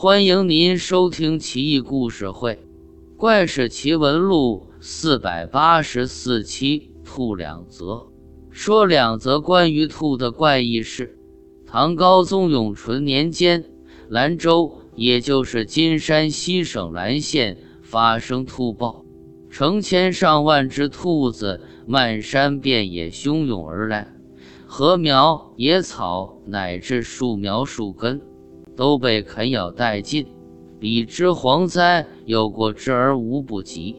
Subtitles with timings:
[0.00, 2.54] 欢迎您收听《奇异故事会·
[3.16, 6.92] 怪事奇闻录》四百八十四期。
[7.04, 8.06] 兔两则，
[8.48, 11.18] 说两则关于兔的怪异事。
[11.66, 13.64] 唐高宗永淳年间，
[14.08, 19.04] 兰州，也就是今山西省兰县，发生兔暴，
[19.50, 24.14] 成千上万只兔子漫山遍野汹涌而来，
[24.68, 28.20] 禾苗、野草乃至树苗、树根。
[28.78, 30.24] 都被啃咬殆尽，
[30.78, 33.96] 比之蝗灾有过之而无不及。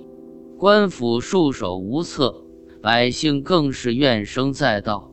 [0.58, 2.46] 官府束手无策，
[2.82, 5.12] 百姓更是怨声载道。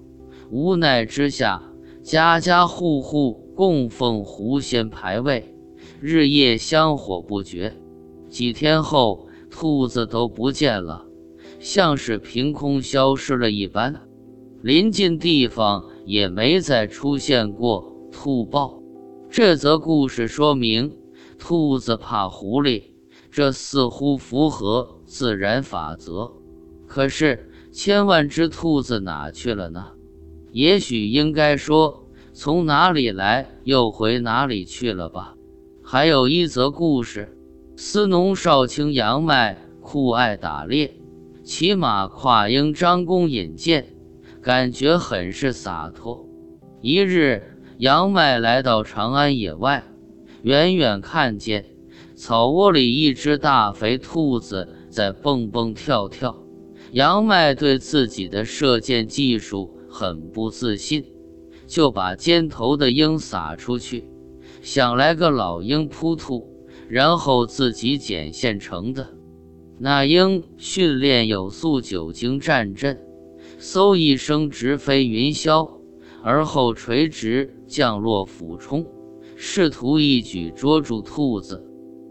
[0.53, 1.61] 无奈之下，
[2.01, 5.53] 家家户户供奉狐仙牌位，
[6.01, 7.75] 日夜香火不绝。
[8.29, 11.05] 几天后，兔子都不见了，
[11.59, 14.01] 像是凭空消失了一般。
[14.63, 18.81] 临近地方也没再出现过兔豹。
[19.37, 20.97] 这则故事说明，
[21.39, 22.85] 兔子怕狐狸，
[23.31, 26.33] 这似乎符合自然法则。
[26.87, 29.89] 可是，千万只兔子哪去了呢？
[30.53, 35.35] 也许应该说，从哪里来又回哪里去了吧。
[35.85, 37.37] 还有一则故事：
[37.77, 40.95] 司农少卿杨迈酷爱打猎，
[41.45, 43.95] 骑马跨鹰张弓引箭，
[44.41, 46.27] 感觉很是洒脱。
[46.81, 47.53] 一日。
[47.79, 49.85] 杨迈来到长安野外，
[50.41, 51.67] 远远看见
[52.15, 56.43] 草窝里一只大肥兔子在蹦蹦跳跳。
[56.93, 61.05] 杨迈对自己的射箭技术很不自信，
[61.67, 64.09] 就把尖头的鹰撒出去，
[64.63, 66.49] 想来个老鹰扑兔，
[66.89, 69.07] 然后自己捡现成的。
[69.79, 72.99] 那鹰训练有素，久经战阵，
[73.61, 75.76] 嗖一声直飞云霄。
[76.29, 78.85] 而后垂直降落俯冲，
[79.37, 81.65] 试图一举捉住兔子。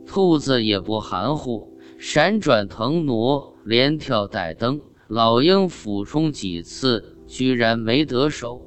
[0.05, 4.80] 兔子也不含糊，闪转腾挪，连跳带蹬。
[5.09, 8.62] 老鹰俯冲几次，居然没得手，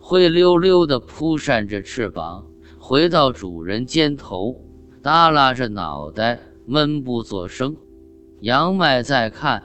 [0.00, 2.46] 灰溜溜地扑扇着翅膀，
[2.78, 4.58] 回到主人肩头，
[5.02, 7.76] 耷拉着脑袋，闷不作声。
[8.40, 9.64] 杨迈再看，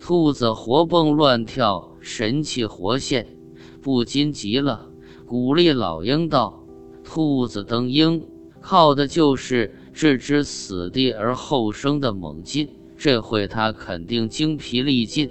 [0.00, 3.36] 兔子活蹦乱跳，神气活现。
[3.82, 4.89] 不禁急了，
[5.30, 6.60] 鼓励老鹰道
[7.06, 8.26] ：“兔子蹬鹰，
[8.60, 12.68] 靠的就是置之死地而后生的猛劲。
[12.98, 15.30] 这回他肯定精疲力尽，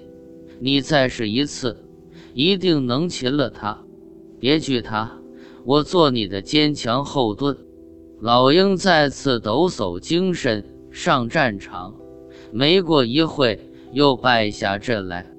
[0.62, 1.84] 你再试一次，
[2.34, 3.78] 一定能擒了他。
[4.40, 5.20] 别惧他，
[5.66, 7.58] 我做你的坚强后盾。”
[8.22, 11.94] 老鹰再次抖擞精神上战场，
[12.54, 13.60] 没过一会
[13.92, 15.30] 又败下阵来。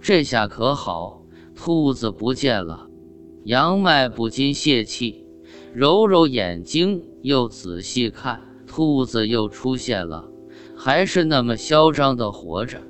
[0.00, 1.22] 这下可好。
[1.54, 2.85] 兔子不见了，
[3.46, 5.24] 杨迈不禁泄气，
[5.72, 10.28] 揉揉眼睛，又仔细看，兔子又出现了，
[10.74, 12.82] 还是那么嚣张的活着。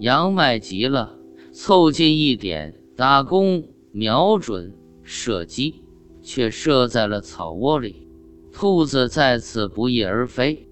[0.00, 1.16] 杨迈急了，
[1.52, 5.84] 凑近一点，打弓，瞄准，射击，
[6.20, 8.08] 却射在了草窝里，
[8.52, 10.68] 兔子再次不翼而飞。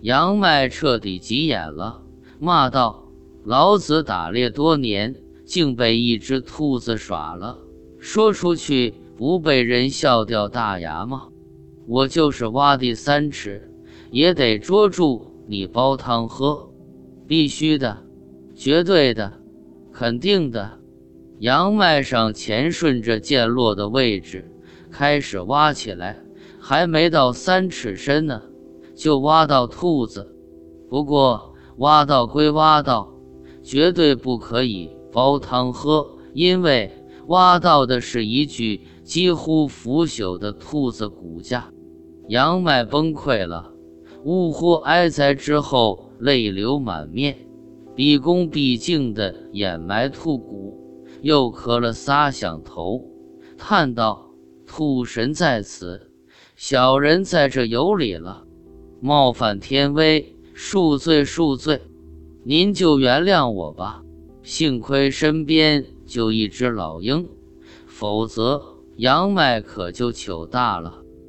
[0.00, 2.02] 杨迈彻底急眼了，
[2.40, 3.08] 骂道
[3.46, 5.14] ：“老子打猎多年。”
[5.46, 7.58] 竟被一只兔子耍了，
[8.04, 11.28] 说出去不被人笑掉大牙吗？
[11.88, 13.72] 我就是挖地三尺，
[14.10, 16.68] 也得捉住你煲汤喝，
[17.26, 18.04] 必须的，
[18.54, 19.40] 绝对的，
[19.90, 20.78] 肯定的。
[21.38, 24.52] 杨麦上前顺着箭落的位置
[24.90, 26.22] 开始挖起来，
[26.60, 28.42] 还没到三尺深呢，
[28.94, 30.36] 就挖到兔子。
[30.90, 33.14] 不过挖到归挖到，
[33.62, 34.90] 绝对不可以。
[35.10, 36.92] 煲汤喝，因为
[37.28, 41.70] 挖到的是一具几乎腐朽的兔子骨架。
[42.28, 43.72] 杨迈崩溃了，
[44.24, 47.36] 呜呼哀哉之后，泪流满面，
[47.94, 53.04] 毕恭毕敬地掩埋兔骨，又磕了仨响头，
[53.58, 54.30] 叹道
[54.66, 56.10] ：“兔神在此，
[56.56, 58.44] 小人在这有礼了，
[59.00, 61.82] 冒犯天威，恕罪恕罪，
[62.44, 64.02] 您就原谅我吧。”
[64.42, 65.84] 幸亏身边
[66.14, 67.28] 就一只老鹰，
[67.88, 68.62] 否则
[68.98, 71.03] 羊麦可就糗大了。